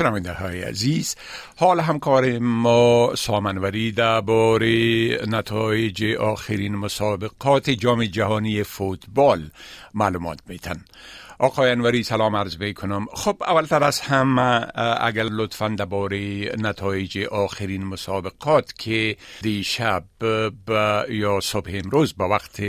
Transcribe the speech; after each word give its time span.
شنونده 0.00 0.32
های 0.32 0.62
عزیز 0.62 1.16
حال 1.56 1.80
همکار 1.80 2.38
ما 2.38 3.14
سام 3.14 3.40
انوری 3.40 3.92
درباره 3.92 4.68
نتایج 5.26 6.04
آخرین 6.14 6.76
مسابقات 6.76 7.70
جام 7.70 8.04
جهانی 8.04 8.62
فوتبال 8.62 9.50
معلومات 9.94 10.38
میتن 10.46 10.84
آقای 11.38 11.70
انوری 11.70 12.02
سلام 12.02 12.36
عرض 12.36 12.56
کنم 12.76 13.06
خب 13.14 13.42
اولتر 13.42 13.84
از 13.84 14.00
هم 14.00 14.38
اگر 15.00 15.24
لطفا 15.24 15.68
درباره 15.68 16.52
نتایج 16.58 17.18
آخرین 17.18 17.84
مسابقات 17.84 18.72
که 18.78 19.16
دیشب 19.42 20.04
یا 21.08 21.40
صبح 21.42 21.70
امروز 21.74 22.14
با 22.16 22.28
وقت 22.28 22.60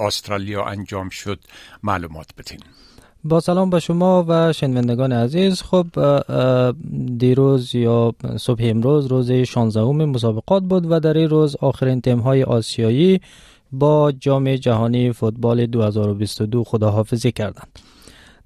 استرالیا 0.00 0.64
انجام 0.64 1.08
شد 1.08 1.40
معلومات 1.82 2.26
بتین 2.38 2.60
با 3.26 3.40
سلام 3.40 3.70
به 3.70 3.80
شما 3.80 4.24
و 4.28 4.52
شنوندگان 4.52 5.12
عزیز 5.12 5.62
خب 5.62 5.86
دیروز 7.18 7.74
یا 7.74 8.14
صبح 8.36 8.60
امروز 8.62 9.06
روز 9.06 9.32
16 9.32 9.84
مسابقات 9.84 10.62
بود 10.62 10.86
و 10.90 11.00
در 11.00 11.16
این 11.16 11.28
روز 11.28 11.56
آخرین 11.56 12.00
تیم 12.00 12.18
های 12.18 12.42
آسیایی 12.42 13.20
با 13.72 14.12
جام 14.12 14.56
جهانی 14.56 15.12
فوتبال 15.12 15.66
2022 15.66 16.64
خداحافظی 16.64 17.32
کردند. 17.32 17.78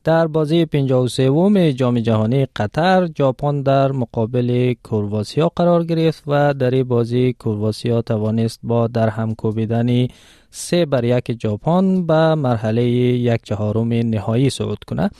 در 0.04 0.26
بازی 0.26 0.64
53 0.64 1.72
جام 1.72 2.00
جهانی 2.00 2.46
قطر 2.56 3.08
ژاپن 3.18 3.62
در 3.62 3.92
مقابل 3.92 4.74
کرواسیا 4.84 5.48
قرار 5.56 5.84
گرفت 5.84 6.22
و 6.26 6.54
در 6.54 6.70
این 6.70 6.84
بازی 6.84 7.32
کرواسیا 7.32 8.02
توانست 8.02 8.60
با 8.62 8.86
در 8.86 9.08
هم 9.08 9.34
کوبیدن 9.34 10.06
سه 10.50 10.86
بر 10.86 11.04
یک 11.04 11.42
ژاپن 11.42 12.06
به 12.06 12.34
مرحله 12.34 12.82
یک 12.84 13.42
چهارم 13.42 13.88
نهایی 13.88 14.50
صعود 14.50 14.84
کنه. 14.84 15.10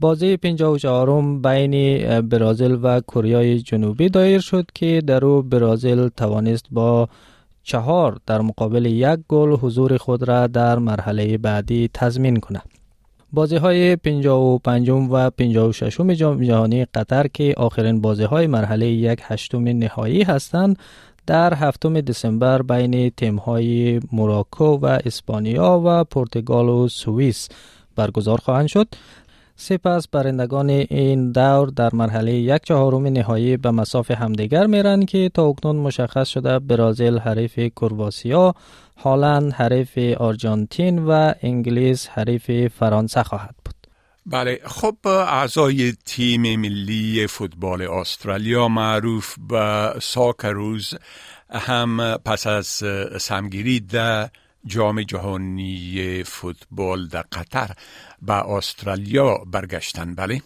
بازی 0.00 0.36
54 0.36 1.38
بین 1.38 2.20
برازیل 2.20 2.78
و 2.82 3.00
کره 3.00 3.58
جنوبی 3.58 4.08
دایر 4.08 4.40
شد 4.40 4.66
که 4.74 5.02
در 5.06 5.24
او 5.24 5.42
برازیل 5.42 6.08
توانست 6.08 6.66
با 6.70 7.08
چهار 7.62 8.18
در 8.26 8.40
مقابل 8.40 8.86
یک 8.86 9.18
گل 9.28 9.56
حضور 9.56 9.96
خود 9.96 10.28
را 10.28 10.46
در 10.46 10.78
مرحله 10.78 11.38
بعدی 11.38 11.90
تضمین 11.94 12.36
کنه. 12.36 12.62
بازی 13.34 13.56
های 13.56 13.96
55 13.96 14.90
و 14.90 15.30
56 15.30 16.00
جام 16.00 16.42
جهانی 16.42 16.84
قطر 16.84 17.26
که 17.26 17.54
آخرین 17.56 18.00
بازی 18.00 18.24
های 18.24 18.46
مرحله 18.46 18.86
یک 18.86 19.20
هشتم 19.22 19.64
نهایی 19.68 20.22
هستند 20.22 20.78
در 21.26 21.54
هفتم 21.54 22.00
دسامبر 22.00 22.62
بین 22.62 23.10
تیم 23.10 23.36
های 23.36 24.00
موراکو 24.12 24.64
و 24.64 24.98
اسپانیا 25.04 25.82
و 25.84 26.04
پرتغال 26.04 26.68
و 26.68 26.88
سوئیس 26.88 27.48
برگزار 27.96 28.38
خواهند 28.38 28.66
شد. 28.66 28.88
سپس 29.56 30.08
برندگان 30.08 30.70
این 30.70 31.32
دور 31.32 31.66
در 31.66 31.90
مرحله 31.92 32.32
یک 32.32 32.62
چهارم 32.62 33.06
نهایی 33.06 33.56
به 33.56 33.70
مساف 33.70 34.10
همدیگر 34.10 34.66
میرن 34.66 35.04
که 35.06 35.30
تا 35.34 35.46
اکنون 35.46 35.76
مشخص 35.76 36.28
شده 36.28 36.58
برازیل 36.58 37.18
حریف 37.18 37.58
کرواسیا 37.58 38.54
هالند 38.96 39.52
حریف 39.52 39.98
آرژانتین 40.20 40.98
و 40.98 41.32
انگلیس 41.42 42.08
حریف 42.08 42.68
فرانسه 42.68 43.22
خواهد 43.22 43.54
بود. 43.64 43.74
بله 44.26 44.60
خب 44.64 44.96
اعضای 45.06 45.92
تیم 46.04 46.60
ملی 46.60 47.26
فوتبال 47.26 47.82
استرالیا 47.82 48.68
معروف 48.68 49.36
به 49.48 49.92
ساکروز 50.02 50.94
هم 51.50 52.16
پس 52.24 52.46
از 52.46 52.66
سمگیری 53.20 53.80
در 53.80 54.30
جام 54.66 55.02
جهانی 55.02 56.22
فوتبال 56.26 57.06
در 57.06 57.24
قطر 57.32 57.70
به 58.22 58.32
استرالیا 58.32 59.38
برگشتن 59.52 60.14
بله 60.14 60.42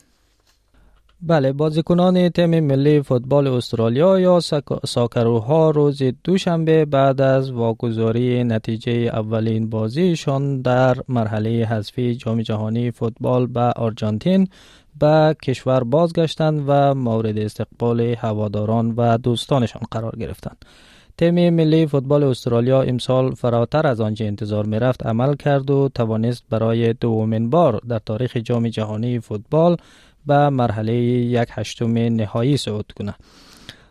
بله 1.22 1.52
بازیکنان 1.52 2.28
تیم 2.28 2.60
ملی 2.60 3.02
فوتبال 3.02 3.46
استرالیا 3.46 4.20
یا 4.20 4.40
ساکروها 4.84 5.70
روز 5.70 6.02
دوشنبه 6.24 6.84
بعد 6.84 7.20
از 7.20 7.50
واگذاری 7.50 8.44
نتیجه 8.44 8.92
اولین 8.92 9.70
بازیشان 9.70 10.60
در 10.62 10.96
مرحله 11.08 11.64
حذفی 11.66 12.14
جام 12.14 12.42
جهانی 12.42 12.90
فوتبال 12.90 13.46
به 13.46 13.60
آرژانتین 13.60 14.48
به 15.00 15.36
کشور 15.42 15.84
بازگشتند 15.84 16.64
و 16.66 16.94
مورد 16.94 17.38
استقبال 17.38 18.00
هواداران 18.00 18.94
و 18.96 19.18
دوستانشان 19.18 19.82
قرار 19.90 20.16
گرفتند. 20.16 20.64
تیم 21.18 21.50
ملی 21.50 21.86
فوتبال 21.86 22.24
استرالیا 22.24 22.82
امسال 22.82 23.34
فراتر 23.34 23.86
از 23.86 24.00
آنچه 24.00 24.24
انتظار 24.24 24.66
می 24.66 24.78
رفت 24.78 25.06
عمل 25.06 25.34
کرد 25.36 25.70
و 25.70 25.88
توانست 25.94 26.44
برای 26.50 26.92
دومین 26.92 27.50
بار 27.50 27.80
در 27.88 27.98
تاریخ 27.98 28.36
جام 28.36 28.68
جهانی 28.68 29.20
فوتبال 29.20 29.76
به 30.26 30.48
مرحله 30.48 30.94
یک 30.94 31.48
هشتم 31.52 31.98
نهایی 31.98 32.56
صعود 32.56 32.92
کنند. 32.96 33.14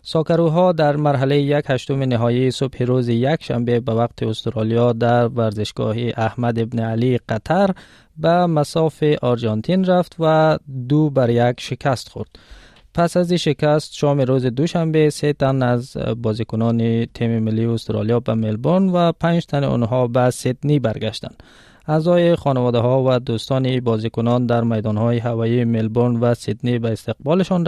ساکروها 0.01 0.71
در 0.71 0.95
مرحله 0.95 1.41
یک 1.41 1.65
هشتم 1.67 2.03
نهایی 2.03 2.51
صبح 2.51 2.83
روز 2.83 3.09
یک 3.09 3.43
شنبه 3.43 3.79
به 3.79 3.93
وقت 3.93 4.23
استرالیا 4.23 4.93
در 4.93 5.27
ورزشگاه 5.27 5.95
احمد 6.17 6.59
ابن 6.59 6.79
علی 6.79 7.17
قطر 7.29 7.69
به 8.17 8.45
مساف 8.45 9.03
آرژانتین 9.21 9.85
رفت 9.85 10.15
و 10.19 10.57
دو 10.89 11.09
بر 11.09 11.29
یک 11.29 11.59
شکست 11.59 12.09
خورد. 12.09 12.29
پس 12.97 13.17
از 13.17 13.33
شکست 13.33 13.93
شام 13.93 14.21
روز 14.21 14.45
دوشنبه 14.45 15.09
سه 15.09 15.33
تن 15.33 15.63
از 15.63 15.97
بازیکنان 15.97 17.05
تیم 17.05 17.39
ملی 17.39 17.65
استرالیا 17.65 18.19
به 18.19 18.33
ملبورن 18.33 18.89
و 18.89 19.11
پنج 19.11 19.45
تن 19.45 19.63
آنها 19.63 20.07
به 20.07 20.29
سیدنی 20.29 20.79
برگشتند. 20.79 21.43
اعضای 21.87 22.35
خانواده 22.35 22.77
ها 22.77 23.03
و 23.03 23.19
دوستان 23.19 23.79
بازیکنان 23.79 24.45
در 24.45 24.63
میدان 24.63 24.97
های 24.97 25.17
هوایی 25.17 25.63
ملبورن 25.63 26.15
و 26.15 26.33
سیدنی 26.33 26.79
به 26.79 26.91
استقبالشان 26.91 27.65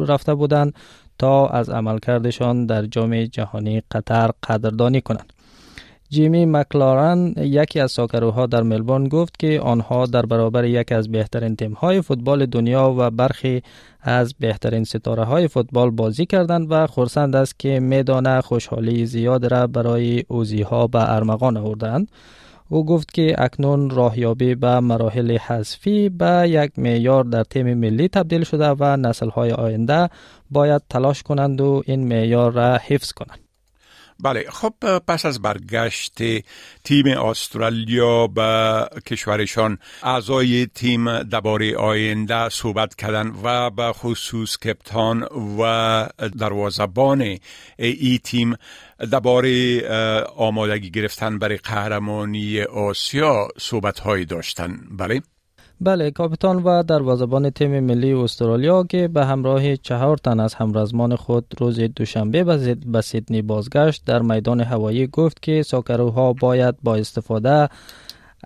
رفته 0.00 0.34
بودند 0.34 0.74
تا 1.18 1.46
از 1.48 1.70
عملکردشان 1.70 2.66
در 2.66 2.86
جام 2.86 3.24
جهانی 3.24 3.82
قطر 3.90 4.30
قدردانی 4.42 5.00
کنند. 5.00 5.32
جیمی 6.10 6.46
مکلارن 6.46 7.34
یکی 7.36 7.80
از 7.80 7.92
ساکروها 7.92 8.46
در 8.46 8.62
ملبورن 8.62 9.08
گفت 9.08 9.38
که 9.38 9.60
آنها 9.60 10.06
در 10.06 10.26
برابر 10.26 10.64
یک 10.64 10.92
از 10.92 11.08
بهترین 11.08 11.56
تیم 11.56 11.72
های 11.72 12.02
فوتبال 12.02 12.46
دنیا 12.46 12.94
و 12.98 13.10
برخی 13.10 13.62
از 14.00 14.34
بهترین 14.40 14.84
ستاره 14.84 15.24
های 15.24 15.48
فوتبال 15.48 15.90
بازی 15.90 16.26
کردند 16.26 16.66
و 16.70 16.86
خورسند 16.86 17.36
است 17.36 17.58
که 17.58 17.80
میدانه 17.80 18.40
خوشحالی 18.40 19.06
زیاد 19.06 19.46
را 19.46 19.66
برای 19.66 20.24
اوزی 20.28 20.62
ها 20.62 20.86
به 20.86 21.12
ارمغان 21.14 21.56
آوردند. 21.56 22.08
او 22.68 22.86
گفت 22.86 23.14
که 23.14 23.34
اکنون 23.38 23.90
راهیابی 23.90 24.54
به 24.54 24.80
مراحل 24.80 25.38
حذفی 25.38 26.08
به 26.08 26.46
یک 26.48 26.78
معیار 26.78 27.24
در 27.24 27.44
تیم 27.44 27.74
ملی 27.74 28.08
تبدیل 28.08 28.44
شده 28.44 28.68
و 28.68 28.96
نسل 28.96 29.28
های 29.28 29.52
آینده 29.52 30.08
باید 30.50 30.82
تلاش 30.90 31.22
کنند 31.22 31.60
و 31.60 31.82
این 31.86 32.08
معیار 32.08 32.52
را 32.52 32.76
حفظ 32.76 33.12
کنند. 33.12 33.49
بله 34.22 34.44
خب 34.50 34.74
پس 34.98 35.26
از 35.26 35.42
برگشت 35.42 36.18
تیم 36.84 37.06
استرالیا 37.06 38.26
به 38.26 38.86
کشورشان 39.06 39.78
اعضای 40.02 40.66
تیم 40.66 41.22
درباره 41.22 41.76
آینده 41.76 42.48
صحبت 42.48 42.94
کردن 42.94 43.32
و 43.42 43.70
به 43.70 43.92
خصوص 43.92 44.58
کپتان 44.58 45.22
و 45.58 46.08
دروازبان 46.38 47.38
ای 47.78 48.20
تیم 48.24 48.54
درباره 49.10 49.80
آمادگی 50.36 50.90
گرفتن 50.90 51.38
برای 51.38 51.56
قهرمانی 51.56 52.62
آسیا 52.62 53.48
صحبت 53.58 54.00
هایی 54.00 54.24
داشتن. 54.24 54.80
بله. 54.90 55.22
بله 55.82 56.10
کاپیتان 56.10 56.62
و 56.62 56.82
دروازه‌بان 56.82 57.50
تیم 57.50 57.80
ملی 57.80 58.12
استرالیا 58.12 58.84
که 58.84 59.08
به 59.08 59.26
همراه 59.26 59.76
چهار 59.76 60.16
تن 60.16 60.40
از 60.40 60.54
همرزمان 60.54 61.16
خود 61.16 61.46
روز 61.58 61.80
دوشنبه 61.80 62.44
به 62.86 63.00
سیدنی 63.00 63.42
بازگشت 63.42 64.04
در 64.04 64.22
میدان 64.22 64.60
هوایی 64.60 65.06
گفت 65.06 65.42
که 65.42 65.62
ساکروها 65.62 66.32
باید 66.32 66.74
با 66.82 66.96
استفاده 66.96 67.68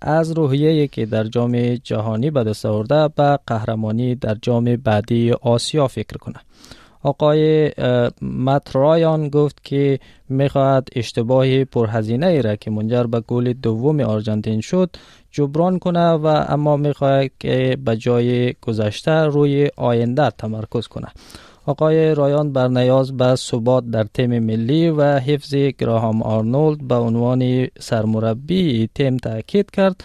از 0.03 0.31
روحیه 0.31 0.87
که 0.87 1.07
در 1.07 1.25
جام 1.25 1.75
جهانی 1.75 2.31
به 2.31 2.45
دست 2.45 2.67
آورده 2.67 3.09
به 3.09 3.39
قهرمانی 3.47 4.15
در 4.15 4.37
جام 4.43 4.77
بعدی 4.77 5.33
آسیا 5.33 5.89
فکر 5.89 6.17
کنند. 6.17 6.45
آقای 7.05 7.73
مترایان 8.23 9.29
گفت 9.29 9.65
که 9.65 9.99
می‌خواهد 10.29 10.89
اشتباه 10.97 11.65
پرهزینه 11.65 12.27
ای 12.27 12.43
را 12.43 12.57
که 12.57 12.71
منجر 12.71 13.05
به 13.05 13.21
گل 13.21 13.53
دوم 13.53 14.01
آرژانتین 14.01 14.61
شد 14.61 14.91
جبران 15.31 15.79
کنه 15.79 16.09
و 16.11 16.27
اما 16.49 16.77
می‌خواهد 16.77 17.31
که 17.41 17.79
به 17.85 17.97
جای 17.97 18.55
گذشته 18.61 19.13
روی 19.13 19.69
آینده 19.77 20.31
تمرکز 20.31 20.87
کنه. 20.87 21.09
آقای 21.67 22.15
رایان 22.15 22.53
بر 22.53 22.69
نیاز 22.69 23.17
به 23.17 23.35
ثبات 23.35 23.85
در 23.85 24.05
تیم 24.05 24.39
ملی 24.39 24.89
و 24.89 25.19
حفظ 25.19 25.55
گراهام 25.55 26.23
آرنولد 26.23 26.89
به 26.89 26.95
عنوان 26.95 27.69
سرمربی 27.81 28.89
تیم 28.95 29.17
تاکید 29.17 29.71
کرد. 29.71 30.05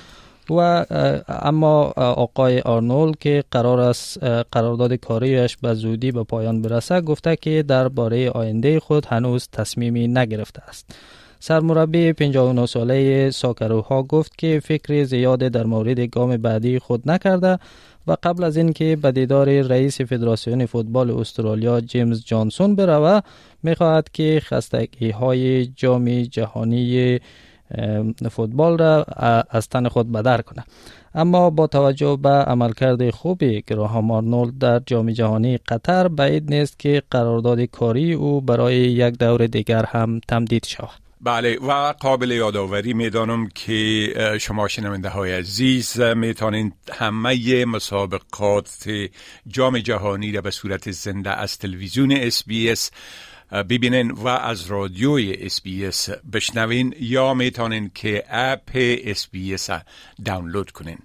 و 0.52 0.86
اما 1.28 1.84
آقای 1.96 2.60
آرنولد 2.60 3.18
که 3.20 3.44
قرار 3.52 3.80
است 3.80 4.24
قرارداد 4.24 4.94
کاریش 4.94 5.58
به 5.58 5.74
زودی 5.74 6.12
به 6.12 6.24
پایان 6.24 6.62
برسه 6.62 7.02
گفته 7.02 7.36
که 7.36 7.64
درباره 7.68 8.30
آینده 8.30 8.80
خود 8.80 9.06
هنوز 9.06 9.48
تصمیمی 9.52 10.08
نگرفته 10.08 10.62
است. 10.70 10.96
سرمربی 11.40 12.14
59 12.14 12.66
ساله 12.66 13.32
ساکروها 13.32 14.04
گفت 14.04 14.38
که 14.38 14.62
فکر 14.64 15.04
زیاد 15.04 15.40
در 15.40 15.64
مورد 15.64 16.00
گام 16.00 16.38
بعدی 16.38 16.80
خود 16.80 17.12
نکرده 17.12 17.60
و 18.08 18.18
قبل 18.24 18.44
از 18.44 18.58
اینکه 18.58 18.96
به 19.02 19.12
دیدار 19.12 19.62
رئیس 19.62 20.02
فدراسیون 20.02 20.66
فوتبال 20.66 21.12
استرالیا 21.12 21.82
جیمز 21.82 22.26
جانسون 22.26 22.76
بروه 22.76 23.20
می‌خواهد 23.64 24.10
که 24.14 24.42
خستگی 24.44 25.10
های 25.10 25.66
جام 25.66 26.22
جهانی 26.22 27.20
فوتبال 28.32 28.78
را 28.78 29.04
از 29.50 29.70
تن 29.70 29.88
خود 29.88 30.12
بدر 30.12 30.42
کنه. 30.42 30.64
اما 31.16 31.50
با 31.50 31.68
توجه 31.68 32.18
به 32.22 32.30
عملکرد 32.30 33.10
خوب 33.10 33.44
گراهام 33.44 34.12
آرنولد 34.12 34.58
در 34.58 34.82
جام 34.86 35.12
جهانی 35.12 35.58
قطر 35.58 36.08
بعید 36.08 36.54
نیست 36.54 36.80
که 36.80 37.04
قرارداد 37.12 37.62
کاری 37.62 38.14
او 38.14 38.42
برای 38.42 38.76
یک 38.76 39.18
دور 39.18 39.48
دیگر 39.48 39.86
هم 39.86 40.20
تمدید 40.28 40.66
شود. 40.66 40.90
بله 41.22 41.58
و 41.58 41.94
قابل 42.00 42.32
یادآوری 42.32 42.94
می‌دانم 42.94 43.50
که 43.56 44.38
شما 44.42 44.68
شنونده 44.68 45.10
های 45.10 45.32
عزیز 45.34 46.00
می‌تونید 46.00 46.74
همه 46.92 47.66
مسابقات 47.66 48.90
جام 49.48 49.80
جهانی 49.80 50.32
را 50.32 50.42
به 50.42 50.52
صورت 50.52 50.92
زنده 50.92 51.30
از 51.30 51.58
تلویزیون 51.58 52.12
SBS 52.12 52.92
ببینین 53.52 54.12
و 54.12 54.28
از 54.28 54.66
رادیوی 54.66 55.34
SBS 55.34 56.10
بشنوین 56.34 56.96
یا 57.00 57.34
می‌تونین 57.34 57.92
که 57.96 58.24
app 58.30 58.70
SBS 59.04 59.70
دانلود 60.26 60.72
کنین. 60.72 60.98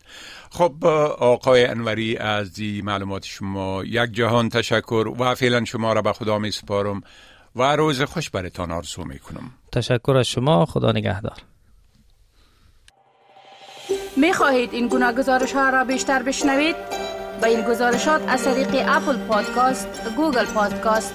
خب 0.51 0.87
آقای 1.19 1.65
انوری 1.65 2.17
از 2.17 2.53
ای 2.53 2.83
معلومات 2.83 3.25
شما 3.25 3.85
یک 3.85 4.13
جهان 4.13 4.49
تشکر 4.49 5.15
و 5.19 5.35
فعلا 5.35 5.65
شما 5.65 5.93
را 5.93 6.03
به 6.03 6.13
خدا 6.13 6.39
می 6.39 6.51
سپارم 6.51 7.01
و 7.57 7.77
روز 7.77 8.03
خوش 8.03 8.31
برتان 8.31 8.71
آرزو 8.71 9.05
می 9.05 9.19
کنم 9.19 9.51
تشکر 9.73 10.17
از 10.17 10.27
شما. 10.27 10.67
خدا 10.67 10.93
نگهدار. 10.93 11.37
می 14.17 14.33
خواهید 14.33 14.73
این 14.73 14.89
گونه 14.89 15.13
گزارش 15.13 15.53
ها 15.53 15.71
را 15.71 15.85
بیشتر 15.85 16.23
بشنوید؟ 16.23 16.77
به 17.43 17.47
این 17.49 17.61
گزارشات 17.61 18.29
از 18.29 18.45
طریق 18.45 18.69
Apple 18.89 19.17
Podcast، 19.17 19.89
Google 20.17 20.45
Podcast، 20.45 21.15